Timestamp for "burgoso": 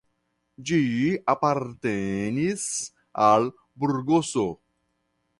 3.83-4.47